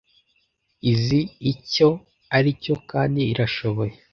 [0.91, 1.19] Izi
[1.51, 1.89] icyo
[2.37, 3.93] aricyo kandi irashoboye